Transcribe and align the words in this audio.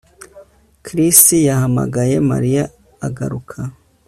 Chris 0.85 1.19
yahamagaye 1.47 2.15
Mariya 2.29 2.63
agaruka 3.07 3.57